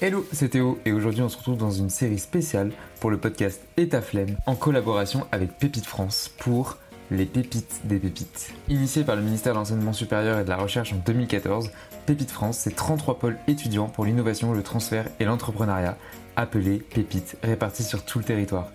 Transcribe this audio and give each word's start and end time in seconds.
Hello, 0.00 0.24
c'est 0.32 0.50
Théo 0.50 0.78
et 0.84 0.92
aujourd'hui 0.92 1.22
on 1.22 1.28
se 1.28 1.36
retrouve 1.36 1.56
dans 1.56 1.72
une 1.72 1.90
série 1.90 2.20
spéciale 2.20 2.70
pour 3.00 3.10
le 3.10 3.18
podcast 3.18 3.60
Et 3.76 3.88
flemme 3.88 4.36
en 4.46 4.54
collaboration 4.54 5.26
avec 5.32 5.58
Pépite 5.58 5.86
France 5.86 6.30
pour 6.38 6.76
les 7.10 7.24
pépites 7.26 7.80
des 7.82 7.98
pépites. 7.98 8.54
Initié 8.68 9.02
par 9.02 9.16
le 9.16 9.22
ministère 9.22 9.54
de 9.54 9.58
l'Enseignement 9.58 9.92
supérieur 9.92 10.38
et 10.38 10.44
de 10.44 10.48
la 10.48 10.56
Recherche 10.56 10.92
en 10.92 10.98
2014, 11.04 11.72
Pépite 12.06 12.30
France, 12.30 12.58
c'est 12.58 12.76
33 12.76 13.18
pôles 13.18 13.38
étudiants 13.48 13.88
pour 13.88 14.04
l'innovation, 14.04 14.52
le 14.52 14.62
transfert 14.62 15.08
et 15.18 15.24
l'entrepreneuriat, 15.24 15.96
appelés 16.36 16.78
Pépites, 16.78 17.36
répartis 17.42 17.82
sur 17.82 18.04
tout 18.04 18.20
le 18.20 18.24
territoire. 18.24 18.68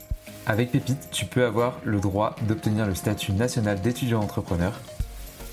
Avec 0.46 0.72
Pépite, 0.72 1.08
tu 1.10 1.24
peux 1.24 1.46
avoir 1.46 1.80
le 1.86 2.02
droit 2.02 2.36
d'obtenir 2.50 2.86
le 2.86 2.96
statut 2.96 3.32
national 3.32 3.80
d'étudiant 3.80 4.20
entrepreneur, 4.20 4.78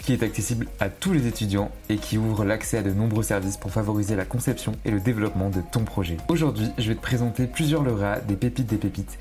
qui 0.02 0.12
est 0.12 0.22
accessible 0.22 0.66
à 0.80 0.88
tous 0.88 1.12
les 1.12 1.27
étudiants 1.27 1.70
et 1.88 1.96
qui 1.96 2.18
ouvre 2.18 2.45
l'accès 2.45 2.78
à 2.78 2.82
de 2.82 2.90
nombreux 2.90 3.22
services 3.22 3.56
pour 3.56 3.70
favoriser 3.70 4.16
la 4.16 4.24
conception 4.24 4.73
et 4.84 4.90
le 4.90 5.00
développement 5.00 5.50
de 5.50 5.60
ton 5.73 5.84
projet. 5.84 6.16
Aujourd'hui, 6.28 6.68
je 6.78 6.88
vais 6.88 6.95
te 6.95 7.02
présenter 7.02 7.46
plusieurs 7.46 7.82
lauréats 7.82 8.20
des 8.20 8.36
pépites 8.36 8.66
des 8.66 8.76
pépites. 8.76 9.18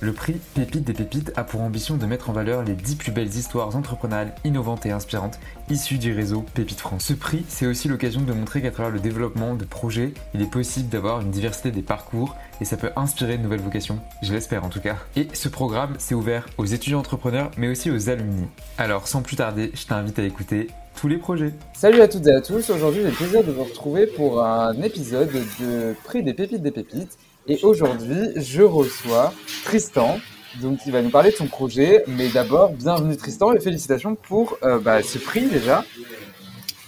Le 0.00 0.12
prix 0.12 0.34
Pépite 0.54 0.84
des 0.84 0.92
Pépites 0.92 1.32
a 1.36 1.44
pour 1.44 1.62
ambition 1.62 1.96
de 1.96 2.04
mettre 2.04 2.28
en 2.28 2.34
valeur 2.34 2.62
les 2.62 2.74
10 2.74 2.96
plus 2.96 3.12
belles 3.12 3.34
histoires 3.34 3.74
entrepreneuriales 3.74 4.34
innovantes 4.44 4.84
et 4.84 4.90
inspirantes 4.90 5.38
issues 5.70 5.96
du 5.96 6.12
réseau 6.12 6.44
Pépite 6.52 6.80
France. 6.80 7.04
Ce 7.04 7.14
prix, 7.14 7.46
c'est 7.48 7.66
aussi 7.66 7.88
l'occasion 7.88 8.20
de 8.20 8.32
montrer 8.34 8.60
qu'à 8.60 8.70
travers 8.70 8.92
le 8.92 9.00
développement 9.00 9.54
de 9.54 9.64
projets, 9.64 10.12
il 10.34 10.42
est 10.42 10.50
possible 10.50 10.90
d'avoir 10.90 11.22
une 11.22 11.30
diversité 11.30 11.70
des 11.70 11.80
parcours 11.80 12.36
et 12.60 12.66
ça 12.66 12.76
peut 12.76 12.90
inspirer 12.94 13.38
de 13.38 13.42
nouvelles 13.42 13.60
vocations, 13.60 13.98
je 14.22 14.34
l'espère 14.34 14.64
en 14.64 14.68
tout 14.68 14.80
cas. 14.80 14.96
Et 15.16 15.28
ce 15.32 15.48
programme, 15.48 15.94
c'est 15.98 16.14
ouvert 16.14 16.46
aux 16.58 16.66
étudiants 16.66 16.98
entrepreneurs 16.98 17.50
mais 17.56 17.68
aussi 17.68 17.90
aux 17.90 18.10
alumni. 18.10 18.44
Alors 18.76 19.08
sans 19.08 19.22
plus 19.22 19.36
tarder, 19.36 19.70
je 19.72 19.86
t'invite 19.86 20.18
à 20.18 20.24
écouter 20.24 20.68
tous 20.94 21.08
les 21.08 21.16
projets. 21.16 21.54
Salut 21.72 22.02
à 22.02 22.08
toutes 22.08 22.26
et 22.26 22.32
à 22.32 22.42
tous, 22.42 22.68
aujourd'hui 22.68 23.00
j'ai 23.00 23.08
le 23.08 23.14
plaisir 23.14 23.44
de 23.44 23.52
vous 23.52 23.64
retrouver 23.64 24.06
pour 24.06 24.42
un 24.42 24.74
épisode 24.82 25.32
de 25.60 25.94
Prix 26.04 26.22
des 26.22 26.34
Pépites 26.34 26.62
des 26.62 26.70
Pépites. 26.70 27.16
Et 27.48 27.58
aujourd'hui, 27.62 28.32
je 28.34 28.62
reçois 28.62 29.32
Tristan, 29.62 30.18
donc 30.60 30.80
il 30.84 30.90
va 30.90 31.00
nous 31.00 31.10
parler 31.10 31.30
de 31.30 31.36
son 31.36 31.46
projet. 31.46 32.02
Mais 32.08 32.28
d'abord, 32.28 32.72
bienvenue 32.72 33.16
Tristan 33.16 33.54
et 33.54 33.60
félicitations 33.60 34.16
pour 34.16 34.58
euh, 34.64 34.80
bah, 34.80 35.00
ce 35.04 35.18
prix 35.18 35.46
déjà. 35.46 35.84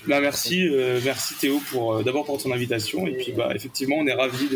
Bah 0.08 0.20
merci, 0.20 0.66
euh, 0.66 1.00
merci 1.04 1.34
Théo 1.34 1.60
pour 1.70 1.94
euh, 1.94 2.02
d'abord 2.02 2.24
pour 2.24 2.42
ton 2.42 2.50
invitation 2.50 3.06
et 3.06 3.12
puis 3.12 3.32
bah 3.32 3.50
effectivement 3.54 3.96
on 3.98 4.06
est 4.06 4.14
ravi 4.14 4.48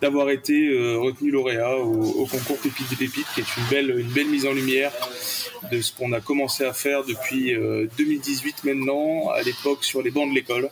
d'avoir 0.00 0.30
été 0.30 0.70
retenu 0.96 1.32
lauréat 1.32 1.76
au, 1.76 2.24
concours 2.24 2.56
Pépites 2.58 2.88
des 2.88 2.96
Pépites 2.96 3.26
qui 3.34 3.40
est 3.40 3.56
une 3.58 3.68
belle 3.68 3.98
une 3.98 4.08
belle 4.08 4.28
mise 4.28 4.46
en 4.46 4.52
lumière 4.52 4.92
de 5.72 5.82
ce 5.82 5.92
qu'on 5.92 6.12
a 6.12 6.20
commencé 6.20 6.64
à 6.64 6.72
faire 6.72 7.04
depuis 7.04 7.54
2018 7.98 8.64
maintenant 8.64 9.28
à 9.30 9.42
l'époque 9.42 9.84
sur 9.84 10.02
les 10.02 10.10
bancs 10.10 10.30
de 10.30 10.34
l'école. 10.34 10.70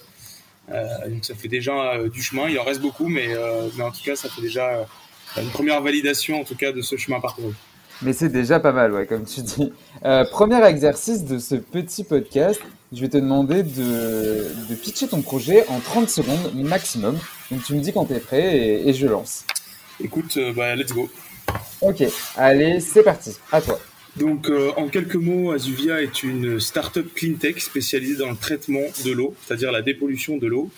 Euh, 0.73 1.09
donc 1.09 1.25
ça 1.25 1.35
fait 1.35 1.49
déjà 1.49 1.95
euh, 1.95 2.09
du 2.09 2.23
chemin. 2.23 2.49
Il 2.49 2.59
en 2.59 2.65
reste 2.65 2.81
beaucoup, 2.81 3.09
mais, 3.09 3.29
euh, 3.31 3.69
mais 3.77 3.85
en 3.85 3.91
tout 3.91 4.03
cas, 4.05 4.17
ça 4.17 4.29
fait 4.29 4.43
déjà 4.43 4.87
une 5.37 5.51
première 5.51 5.81
validation 5.83 6.41
en 6.41 6.45
tout 6.45 6.57
cas 6.57 6.73
de 6.73 6.83
ce 6.83 6.97
chemin 6.97 7.21
parcouru. 7.21 7.55
Mais 8.03 8.13
c'est 8.13 8.29
déjà 8.29 8.61
pas 8.61 8.73
mal, 8.73 8.93
ouais, 8.93 9.07
comme 9.07 9.25
tu 9.25 9.43
dis. 9.43 9.73
premier 10.31 10.65
exercice 10.65 11.25
de 11.25 11.39
ce 11.39 11.57
petit 11.57 12.05
podcast, 12.05 12.61
je 12.93 13.01
vais 13.01 13.09
te 13.09 13.17
demander 13.17 13.65
de, 13.65 14.47
de, 14.69 14.75
pitcher 14.77 15.09
ton 15.09 15.21
projet 15.21 15.67
en 15.69 15.81
30 15.81 16.09
secondes 16.09 16.55
maximum. 16.55 17.19
Donc 17.51 17.65
tu 17.65 17.75
me 17.75 17.81
dis 17.81 17.93
quand 17.93 18.05
tu 18.05 18.15
es 18.15 18.21
prêt 18.21 18.57
et, 18.57 18.89
et, 18.89 18.95
je 18.95 19.07
lance. 19.07 19.45
Écoute, 20.03 20.39
bah, 20.55 20.77
let's 20.77 20.93
go. 20.93 21.11
Ok, 21.81 22.05
allez, 22.37 22.79
c'est 22.81 23.03
parti, 23.03 23.37
à 23.51 23.61
toi. 23.61 23.81
Donc, 24.17 24.49
euh, 24.49 24.73
en 24.77 24.89
quelques 24.89 25.15
mots, 25.15 25.53
Azuvia 25.53 26.03
est 26.03 26.23
une 26.23 26.59
start-up 26.59 27.07
cleantech 27.15 27.61
spécialisée 27.61 28.17
dans 28.17 28.31
le 28.31 28.37
traitement 28.37 28.83
de 29.05 29.13
l'eau, 29.13 29.35
c'est-à-dire 29.45 29.71
la 29.71 29.83
dépollution 29.83 30.39
de 30.39 30.47
l'eau. 30.47 30.71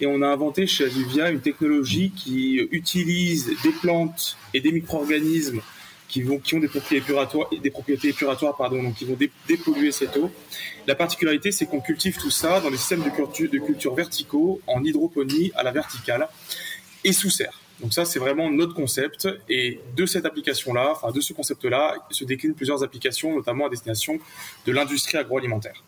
Et 0.00 0.06
on 0.06 0.22
a 0.22 0.26
inventé 0.26 0.66
chez 0.66 0.84
Azuvia 0.84 1.30
une 1.30 1.40
technologie 1.40 2.10
qui 2.10 2.56
utilise 2.70 3.52
des 3.62 3.72
plantes 3.72 4.38
et 4.54 4.60
des 4.60 4.72
micro-organismes 4.72 5.60
qui, 6.08 6.22
vont, 6.22 6.38
qui 6.38 6.54
ont 6.54 6.60
des 6.60 6.68
propriétés 6.68 7.04
épuratoires, 7.04 7.50
des 7.50 7.70
propriétés 7.70 8.08
épuratoires 8.08 8.56
pardon, 8.56 8.82
donc 8.82 8.94
qui 8.94 9.04
vont 9.04 9.18
dépolluer 9.48 9.92
cette 9.92 10.16
eau. 10.16 10.30
La 10.86 10.94
particularité, 10.94 11.52
c'est 11.52 11.66
qu'on 11.66 11.80
cultive 11.80 12.16
tout 12.16 12.30
ça 12.30 12.60
dans 12.60 12.70
des 12.70 12.76
systèmes 12.76 13.02
de 13.02 13.10
culture, 13.10 13.50
de 13.50 13.58
culture 13.58 13.94
verticaux, 13.94 14.60
en 14.66 14.82
hydroponie 14.84 15.52
à 15.54 15.62
la 15.62 15.72
verticale 15.72 16.28
et 17.04 17.12
sous 17.12 17.30
serre. 17.30 17.60
Donc 17.80 17.92
ça, 17.92 18.04
c'est 18.04 18.18
vraiment 18.18 18.50
notre 18.50 18.74
concept. 18.74 19.28
Et 19.48 19.80
de 19.96 20.06
cette 20.06 20.24
application-là, 20.26 20.92
enfin 20.92 21.10
de 21.10 21.20
ce 21.20 21.32
concept-là, 21.32 21.94
se 22.10 22.24
déclinent 22.24 22.54
plusieurs 22.54 22.82
applications, 22.82 23.34
notamment 23.34 23.66
à 23.66 23.68
destination 23.68 24.18
de 24.66 24.72
l'industrie 24.72 25.18
agroalimentaire. 25.18 25.82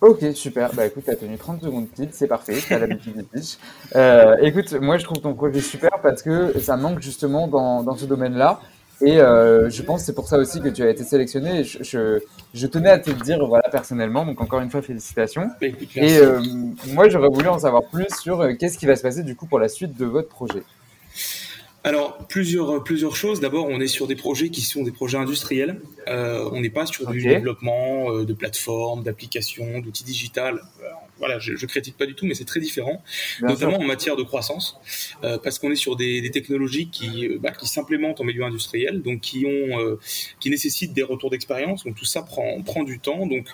Ok, 0.00 0.24
super. 0.34 0.72
Bah 0.72 0.86
écoute, 0.86 1.04
tu 1.04 1.10
as 1.10 1.16
tenu 1.16 1.36
30 1.36 1.62
secondes 1.62 1.88
pile, 1.88 2.08
c'est 2.12 2.26
parfait, 2.26 2.56
tu 2.66 2.72
as 2.72 2.78
l'habitude 2.78 3.16
des 3.16 3.22
pitch. 3.22 3.58
Euh, 3.94 4.34
écoute, 4.40 4.72
moi 4.72 4.96
je 4.96 5.04
trouve 5.04 5.18
ton 5.18 5.34
projet 5.34 5.60
super 5.60 5.90
parce 6.02 6.22
que 6.22 6.58
ça 6.58 6.78
manque 6.78 7.02
justement 7.02 7.48
dans, 7.48 7.82
dans 7.82 7.96
ce 7.96 8.06
domaine-là. 8.06 8.60
Et 9.02 9.18
euh, 9.18 9.70
je 9.70 9.82
pense 9.82 10.00
que 10.00 10.06
c'est 10.06 10.14
pour 10.14 10.28
ça 10.28 10.36
aussi 10.36 10.60
que 10.60 10.68
tu 10.68 10.82
as 10.82 10.90
été 10.90 11.04
sélectionné. 11.04 11.64
Je, 11.64 11.82
je, 11.82 12.20
je, 12.52 12.66
tenais 12.66 12.90
à 12.90 12.98
te 12.98 13.10
le 13.10 13.16
dire 13.16 13.38
voilà, 13.46 13.68
personnellement, 13.70 14.26
donc 14.26 14.40
encore 14.40 14.60
une 14.60 14.70
fois, 14.70 14.82
félicitations. 14.82 15.48
Bah, 15.60 15.68
et 15.96 16.18
euh, 16.18 16.40
moi 16.88 17.08
j'aurais 17.08 17.28
voulu 17.32 17.48
en 17.48 17.58
savoir 17.58 17.82
plus 17.90 18.06
sur 18.20 18.40
euh, 18.40 18.52
qu'est-ce 18.58 18.76
qui 18.76 18.86
va 18.86 18.96
se 18.96 19.02
passer 19.02 19.22
du 19.22 19.36
coup 19.36 19.46
pour 19.46 19.58
la 19.58 19.68
suite 19.68 19.96
de 19.96 20.04
votre 20.04 20.28
projet. 20.28 20.62
Alors 21.82 22.18
plusieurs 22.28 22.84
plusieurs 22.84 23.16
choses. 23.16 23.40
D'abord, 23.40 23.66
on 23.68 23.80
est 23.80 23.86
sur 23.86 24.06
des 24.06 24.16
projets 24.16 24.50
qui 24.50 24.60
sont 24.60 24.82
des 24.82 24.92
projets 24.92 25.16
industriels. 25.16 25.80
Euh, 26.08 26.48
on 26.52 26.60
n'est 26.60 26.70
pas 26.70 26.86
sur 26.86 27.08
du 27.10 27.22
développement 27.22 28.12
euh, 28.12 28.24
de 28.24 28.34
plateformes, 28.34 29.02
d'applications, 29.02 29.80
d'outils 29.80 30.04
digitales 30.04 30.60
voilà, 31.20 31.38
je, 31.38 31.54
je 31.54 31.66
critique 31.66 31.96
pas 31.96 32.06
du 32.06 32.14
tout, 32.14 32.26
mais 32.26 32.34
c'est 32.34 32.46
très 32.46 32.60
différent, 32.60 33.02
notamment 33.42 33.78
en 33.78 33.84
matière 33.84 34.16
de 34.16 34.22
croissance, 34.22 34.80
euh, 35.22 35.38
parce 35.38 35.58
qu'on 35.58 35.70
est 35.70 35.76
sur 35.76 35.94
des, 35.94 36.22
des 36.22 36.30
technologies 36.30 36.88
qui, 36.88 37.28
euh, 37.28 37.38
bah, 37.38 37.50
qui 37.52 37.68
s'implémentent 37.68 38.20
en 38.20 38.24
milieu 38.24 38.42
industriel, 38.42 39.02
donc 39.02 39.20
qui 39.20 39.44
ont, 39.44 39.78
euh, 39.78 40.00
qui 40.40 40.48
nécessitent 40.48 40.94
des 40.94 41.02
retours 41.02 41.30
d'expérience. 41.30 41.84
Donc 41.84 41.94
tout 41.94 42.06
ça 42.06 42.22
prend, 42.22 42.62
prend 42.62 42.84
du 42.84 42.98
temps. 42.98 43.26
Donc 43.26 43.46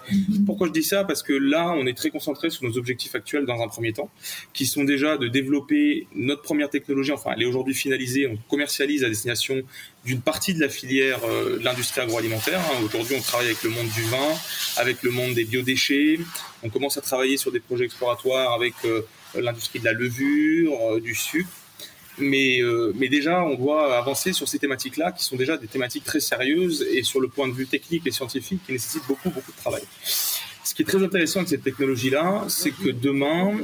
pourquoi 0.46 0.68
je 0.68 0.72
dis 0.72 0.84
ça? 0.84 1.04
Parce 1.04 1.24
que 1.24 1.32
là, 1.32 1.74
on 1.76 1.86
est 1.86 1.96
très 1.96 2.10
concentré 2.10 2.50
sur 2.50 2.64
nos 2.64 2.78
objectifs 2.78 3.16
actuels 3.16 3.46
dans 3.46 3.60
un 3.60 3.68
premier 3.68 3.92
temps, 3.92 4.10
qui 4.52 4.64
sont 4.64 4.84
déjà 4.84 5.16
de 5.18 5.26
développer 5.26 6.06
notre 6.14 6.42
première 6.42 6.70
technologie. 6.70 7.10
Enfin, 7.10 7.32
elle 7.36 7.42
est 7.42 7.46
aujourd'hui 7.46 7.74
finalisée. 7.74 8.15
On 8.24 8.36
commercialise 8.48 9.04
à 9.04 9.08
destination 9.08 9.62
d'une 10.04 10.20
partie 10.20 10.54
de 10.54 10.60
la 10.60 10.68
filière 10.68 11.20
euh, 11.24 11.58
de 11.58 11.64
l'industrie 11.64 12.00
agroalimentaire. 12.00 12.60
Hein. 12.60 12.84
Aujourd'hui, 12.84 13.16
on 13.18 13.20
travaille 13.20 13.48
avec 13.48 13.62
le 13.62 13.70
monde 13.70 13.88
du 13.88 14.02
vin, 14.04 14.34
avec 14.76 15.02
le 15.02 15.10
monde 15.10 15.34
des 15.34 15.44
biodéchets. 15.44 16.18
On 16.62 16.70
commence 16.70 16.96
à 16.96 17.02
travailler 17.02 17.36
sur 17.36 17.52
des 17.52 17.60
projets 17.60 17.84
exploratoires 17.84 18.52
avec 18.54 18.74
euh, 18.84 19.02
l'industrie 19.34 19.80
de 19.80 19.84
la 19.84 19.92
levure, 19.92 20.72
euh, 20.92 21.00
du 21.00 21.14
sucre. 21.14 21.50
Mais, 22.18 22.62
mais 22.94 23.10
déjà, 23.10 23.44
on 23.44 23.56
doit 23.56 23.94
avancer 23.98 24.32
sur 24.32 24.48
ces 24.48 24.58
thématiques-là, 24.58 25.12
qui 25.12 25.22
sont 25.22 25.36
déjà 25.36 25.58
des 25.58 25.66
thématiques 25.66 26.04
très 26.04 26.20
sérieuses 26.20 26.80
et 26.90 27.02
sur 27.02 27.20
le 27.20 27.28
point 27.28 27.46
de 27.46 27.52
vue 27.52 27.66
technique 27.66 28.06
et 28.06 28.10
scientifique, 28.10 28.60
qui 28.64 28.72
nécessitent 28.72 29.06
beaucoup, 29.06 29.28
beaucoup 29.28 29.52
de 29.52 29.56
travail. 29.58 29.82
Ce 30.64 30.74
qui 30.74 30.80
est 30.80 30.86
très 30.86 31.02
intéressant 31.02 31.40
avec 31.40 31.50
cette 31.50 31.62
technologie-là, 31.62 32.46
c'est 32.48 32.70
que 32.70 32.88
demain, 32.88 33.58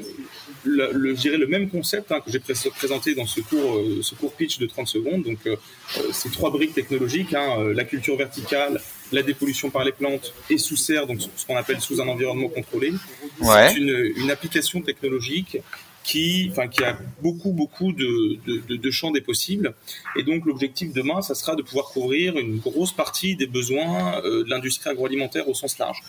le, 0.64 0.92
le, 0.92 1.16
je 1.16 1.28
le 1.28 1.46
même 1.46 1.68
concept 1.68 2.12
hein, 2.12 2.20
que 2.24 2.30
j'ai 2.30 2.40
présenté 2.70 3.14
dans 3.14 3.26
ce 3.26 3.40
cours, 3.40 3.76
euh, 3.76 4.00
ce 4.02 4.14
cours 4.14 4.32
pitch 4.32 4.58
de 4.58 4.66
30 4.66 4.86
secondes. 4.86 5.22
Donc, 5.22 5.38
euh, 5.46 5.56
euh, 5.98 6.12
ces 6.12 6.30
trois 6.30 6.50
briques 6.50 6.74
technologiques, 6.74 7.34
hein, 7.34 7.72
la 7.74 7.84
culture 7.84 8.16
verticale, 8.16 8.80
la 9.12 9.22
dépollution 9.22 9.70
par 9.70 9.84
les 9.84 9.92
plantes 9.92 10.32
et 10.50 10.58
sous 10.58 10.76
serre, 10.76 11.06
donc 11.06 11.20
ce 11.20 11.46
qu'on 11.46 11.56
appelle 11.56 11.80
sous 11.80 12.00
un 12.00 12.08
environnement 12.08 12.48
contrôlé. 12.48 12.92
Ouais. 13.40 13.70
C'est 13.70 13.76
une, 13.76 14.12
une, 14.16 14.30
application 14.30 14.80
technologique 14.80 15.58
qui, 16.04 16.48
enfin, 16.50 16.68
qui 16.68 16.82
a 16.82 16.98
beaucoup, 17.22 17.52
beaucoup 17.52 17.92
de, 17.92 18.38
de, 18.46 18.76
de, 18.76 18.90
champs 18.90 19.10
des 19.10 19.20
possibles. 19.20 19.74
Et 20.16 20.22
donc, 20.22 20.44
l'objectif 20.46 20.92
demain, 20.92 21.22
ça 21.22 21.34
sera 21.34 21.54
de 21.54 21.62
pouvoir 21.62 21.86
couvrir 21.86 22.36
une 22.38 22.58
grosse 22.58 22.92
partie 22.92 23.36
des 23.36 23.46
besoins 23.46 24.20
de 24.22 24.44
l'industrie 24.48 24.90
agroalimentaire 24.90 25.48
au 25.48 25.54
sens 25.54 25.78
large 25.78 26.02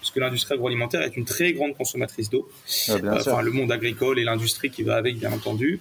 puisque 0.00 0.16
l'industrie 0.16 0.54
agroalimentaire 0.54 1.02
est 1.02 1.16
une 1.16 1.24
très 1.24 1.52
grande 1.52 1.76
consommatrice 1.76 2.30
d'eau. 2.30 2.50
Ah, 2.88 2.94
enfin, 3.12 3.42
le 3.42 3.50
monde 3.50 3.70
agricole 3.70 4.18
et 4.18 4.24
l'industrie 4.24 4.70
qui 4.70 4.82
va 4.82 4.96
avec, 4.96 5.18
bien 5.18 5.32
entendu. 5.32 5.80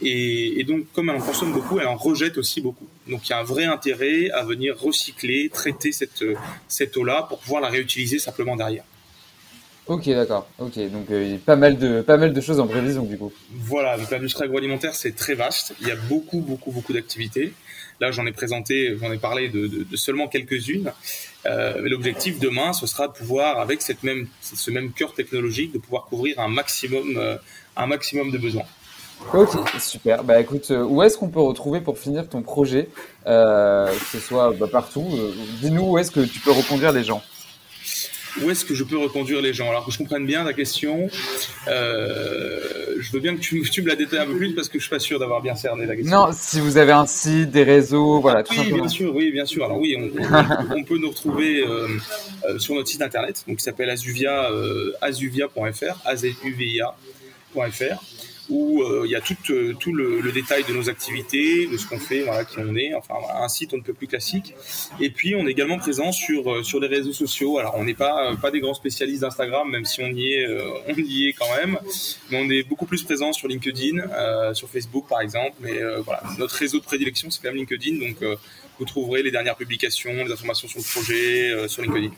Et, 0.00 0.60
et, 0.60 0.64
donc, 0.64 0.86
comme 0.92 1.10
elle 1.10 1.16
en 1.16 1.20
consomme 1.20 1.52
beaucoup, 1.52 1.78
elle 1.78 1.86
en 1.86 1.96
rejette 1.96 2.38
aussi 2.38 2.60
beaucoup. 2.60 2.88
Donc, 3.06 3.28
il 3.28 3.30
y 3.30 3.32
a 3.34 3.38
un 3.38 3.44
vrai 3.44 3.64
intérêt 3.64 4.30
à 4.30 4.42
venir 4.42 4.78
recycler, 4.78 5.50
traiter 5.50 5.92
cette, 5.92 6.24
cette 6.66 6.96
eau-là 6.96 7.26
pour 7.28 7.38
pouvoir 7.38 7.60
la 7.60 7.68
réutiliser 7.68 8.18
simplement 8.18 8.56
derrière. 8.56 8.84
Ok, 9.88 10.06
d'accord. 10.10 10.46
Ok, 10.58 10.78
donc 10.90 11.10
euh, 11.10 11.38
pas 11.46 11.56
mal 11.56 11.78
de 11.78 12.02
pas 12.02 12.18
mal 12.18 12.34
de 12.34 12.40
choses 12.42 12.60
en 12.60 12.66
prévision 12.66 13.04
du 13.04 13.16
coup. 13.16 13.32
Voilà, 13.54 13.96
donc 13.96 14.10
l'industrie 14.10 14.44
agroalimentaire 14.44 14.94
c'est 14.94 15.16
très 15.16 15.34
vaste. 15.34 15.74
Il 15.80 15.88
y 15.88 15.90
a 15.90 15.96
beaucoup 15.96 16.40
beaucoup 16.40 16.70
beaucoup 16.70 16.92
d'activités. 16.92 17.54
Là, 18.00 18.12
j'en 18.12 18.26
ai 18.26 18.32
présenté, 18.32 18.96
j'en 19.00 19.10
ai 19.10 19.18
parlé 19.18 19.48
de, 19.48 19.66
de, 19.66 19.82
de 19.82 19.96
seulement 19.96 20.28
quelques-unes. 20.28 20.92
Euh, 21.46 21.80
L'objectif 21.88 22.38
demain, 22.38 22.72
ce 22.72 22.86
sera 22.86 23.08
de 23.08 23.12
pouvoir, 23.12 23.58
avec 23.58 23.82
cette 23.82 24.04
même 24.04 24.28
ce 24.40 24.70
même 24.70 24.92
cœur 24.92 25.14
technologique, 25.14 25.72
de 25.72 25.78
pouvoir 25.78 26.04
couvrir 26.04 26.38
un 26.38 26.48
maximum 26.48 27.16
euh, 27.16 27.36
un 27.76 27.86
maximum 27.86 28.30
de 28.30 28.38
besoins. 28.38 28.66
Ok, 29.32 29.50
super. 29.80 30.22
Bah 30.22 30.38
écoute, 30.38 30.70
euh, 30.70 30.84
où 30.84 31.02
est-ce 31.02 31.16
qu'on 31.16 31.28
peut 31.30 31.40
retrouver 31.40 31.80
pour 31.80 31.98
finir 31.98 32.28
ton 32.28 32.42
projet, 32.42 32.88
que 33.24 33.88
ce 34.12 34.18
soit 34.20 34.52
bah, 34.52 34.66
partout 34.70 35.08
Dis-nous 35.60 35.92
où 35.92 35.98
est-ce 35.98 36.10
que 36.10 36.20
tu 36.20 36.40
peux 36.40 36.52
reconduire 36.52 36.92
les 36.92 37.04
gens. 37.04 37.22
Où 38.42 38.50
est-ce 38.50 38.64
que 38.64 38.74
je 38.74 38.84
peux 38.84 38.98
reconduire 38.98 39.40
les 39.40 39.52
gens 39.52 39.68
Alors 39.68 39.84
que 39.84 39.92
je 39.92 39.98
comprenne 39.98 40.26
bien 40.26 40.44
ta 40.44 40.52
question, 40.52 41.08
euh, 41.68 42.60
je 42.98 43.12
veux 43.12 43.20
bien 43.20 43.34
que 43.36 43.40
tu, 43.40 43.62
tu, 43.70 43.82
me 43.82 43.88
la 43.88 43.96
détailles 43.96 44.20
un 44.20 44.26
peu 44.26 44.36
plus 44.36 44.54
parce 44.54 44.68
que 44.68 44.78
je 44.78 44.84
suis 44.84 44.90
pas 44.90 44.98
sûr 44.98 45.18
d'avoir 45.18 45.42
bien 45.42 45.54
cerné 45.54 45.86
la 45.86 45.96
question. 45.96 46.16
Non, 46.16 46.28
si 46.32 46.60
vous 46.60 46.76
avez 46.76 46.92
un 46.92 47.06
site, 47.06 47.50
des 47.50 47.62
réseaux, 47.62 48.20
voilà, 48.20 48.42
tout 48.42 48.54
oui, 48.58 48.72
bien 48.72 48.88
sûr, 48.88 49.14
oui, 49.14 49.30
bien 49.32 49.46
sûr. 49.46 49.64
Alors 49.64 49.78
oui, 49.78 49.96
on, 50.76 50.84
peut 50.84 50.98
nous 50.98 51.10
retrouver 51.10 51.64
euh, 51.66 51.88
euh, 52.48 52.58
sur 52.58 52.74
notre 52.74 52.88
site 52.88 53.02
internet, 53.02 53.44
donc 53.46 53.58
qui 53.58 53.62
s'appelle 53.62 53.90
azuvia, 53.90 54.50
azuvia.fr, 55.00 56.02
azuvia.fr 56.04 56.94
où 58.48 58.82
euh, 58.82 59.02
il 59.04 59.10
y 59.10 59.16
a 59.16 59.20
tout, 59.20 59.36
euh, 59.50 59.74
tout 59.74 59.92
le, 59.92 60.32
détail 60.32 60.64
de 60.64 60.72
nos 60.72 60.88
activités, 60.88 61.66
de 61.66 61.76
ce 61.76 61.86
qu'on 61.86 61.98
fait, 61.98 62.22
voilà, 62.22 62.44
qui 62.44 62.58
on 62.58 62.74
est, 62.76 62.94
enfin 62.94 63.14
un 63.34 63.48
site 63.48 63.72
on 63.74 63.78
ne 63.78 63.82
peut 63.82 63.92
plus 63.92 64.06
classique. 64.06 64.54
Et 65.00 65.10
puis 65.10 65.34
on 65.34 65.46
est 65.46 65.50
également 65.50 65.78
présent 65.78 66.12
sur, 66.12 66.50
euh, 66.50 66.62
sur 66.62 66.80
les 66.80 66.88
réseaux 66.88 67.12
sociaux. 67.12 67.58
Alors 67.58 67.74
on 67.76 67.84
n'est 67.84 67.94
pas, 67.94 68.34
pas 68.40 68.50
des 68.50 68.60
grands 68.60 68.74
spécialistes 68.74 69.22
d'Instagram, 69.22 69.70
même 69.70 69.84
si 69.84 70.02
on 70.02 70.08
y 70.08 70.34
est, 70.34 70.46
on 70.88 70.94
y 70.96 71.28
est 71.28 71.32
quand 71.32 71.54
même, 71.56 71.78
mais 72.30 72.38
on 72.40 72.50
est 72.50 72.62
beaucoup 72.62 72.86
plus 72.86 73.02
présent 73.02 73.32
sur 73.32 73.48
LinkedIn, 73.48 74.54
sur 74.54 74.68
Facebook 74.68 75.06
par 75.08 75.20
exemple. 75.20 75.56
Mais 75.60 75.80
voilà, 76.04 76.22
notre 76.38 76.54
réseau 76.54 76.78
de 76.78 76.84
prédilection 76.84 77.30
c'est 77.30 77.42
quand 77.42 77.48
même 77.48 77.56
LinkedIn, 77.56 77.98
donc 77.98 78.38
vous 78.78 78.84
trouverez 78.84 79.22
les 79.22 79.30
dernières 79.30 79.56
publications, 79.56 80.12
les 80.24 80.32
informations 80.32 80.68
sur 80.68 80.78
le 80.78 80.84
projet 80.84 81.68
sur 81.68 81.82
LinkedIn. 81.82 82.10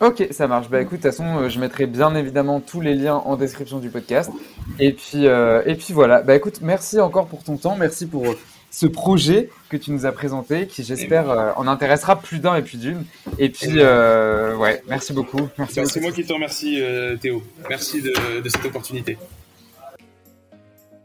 Ok, 0.00 0.26
ça 0.30 0.46
marche. 0.46 0.68
Bah 0.68 0.80
écoute, 0.80 0.98
de 0.98 1.02
toute 1.02 1.10
façon, 1.10 1.38
euh, 1.38 1.48
je 1.48 1.58
mettrai 1.58 1.86
bien 1.86 2.14
évidemment 2.14 2.60
tous 2.60 2.80
les 2.80 2.94
liens 2.94 3.16
en 3.16 3.36
description 3.36 3.78
du 3.78 3.90
podcast. 3.90 4.30
Et 4.78 4.92
puis, 4.92 5.26
euh, 5.26 5.62
et 5.66 5.74
puis 5.74 5.92
voilà. 5.92 6.22
Bah 6.22 6.34
écoute, 6.34 6.60
merci 6.62 7.00
encore 7.00 7.26
pour 7.26 7.42
ton 7.42 7.56
temps. 7.56 7.76
Merci 7.76 8.06
pour 8.06 8.26
euh, 8.26 8.38
ce 8.70 8.86
projet 8.86 9.50
que 9.68 9.76
tu 9.76 9.90
nous 9.90 10.06
as 10.06 10.12
présenté, 10.12 10.66
qui 10.66 10.84
j'espère 10.84 11.54
en 11.56 11.66
intéressera 11.66 12.20
plus 12.20 12.38
d'un 12.38 12.54
et 12.54 12.62
plus 12.62 12.78
d'une. 12.78 13.04
Et 13.38 13.48
puis, 13.48 13.82
ouais, 13.82 14.82
merci 14.88 15.12
beaucoup. 15.12 15.48
Merci 15.58 15.80
C'est 15.86 16.00
moi 16.00 16.12
qui 16.12 16.24
te 16.24 16.32
remercie, 16.32 16.80
Théo. 17.20 17.42
Merci 17.68 18.00
de 18.00 18.48
cette 18.48 18.64
opportunité. 18.64 19.18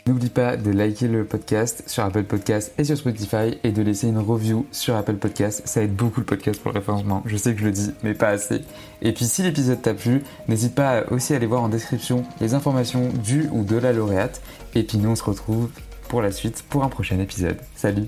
N'oublie 0.07 0.29
pas 0.29 0.55
de 0.55 0.69
liker 0.69 1.07
le 1.07 1.25
podcast 1.25 1.81
sur 1.87 2.03
Apple 2.03 2.25
Podcast 2.25 2.71
et 2.77 2.83
sur 2.83 2.95
Spotify 2.95 3.57
et 3.63 3.71
de 3.71 3.81
laisser 3.81 4.07
une 4.07 4.19
review 4.19 4.67
sur 4.71 4.95
Apple 4.95 5.15
Podcast. 5.15 5.63
Ça 5.65 5.81
aide 5.81 5.95
beaucoup 5.95 6.19
le 6.19 6.27
podcast 6.27 6.61
pour 6.61 6.71
le 6.71 6.77
référencement. 6.77 7.23
Je 7.25 7.35
sais 7.37 7.55
que 7.55 7.61
je 7.61 7.65
le 7.65 7.71
dis, 7.71 7.91
mais 8.03 8.13
pas 8.13 8.27
assez. 8.27 8.61
Et 9.01 9.13
puis 9.13 9.25
si 9.25 9.41
l'épisode 9.41 9.81
t'a 9.81 9.95
plu, 9.95 10.21
n'hésite 10.47 10.75
pas 10.75 11.05
aussi 11.09 11.33
à 11.33 11.37
aller 11.37 11.47
voir 11.47 11.63
en 11.63 11.69
description 11.69 12.23
les 12.39 12.53
informations 12.53 13.09
du 13.23 13.49
ou 13.51 13.63
de 13.63 13.77
la 13.77 13.93
lauréate. 13.93 14.43
Et 14.75 14.83
puis 14.83 14.99
nous 14.99 15.09
on 15.09 15.15
se 15.15 15.23
retrouve 15.23 15.69
pour 16.07 16.21
la 16.21 16.31
suite 16.31 16.63
pour 16.69 16.83
un 16.83 16.89
prochain 16.89 17.17
épisode. 17.17 17.57
Salut 17.75 18.05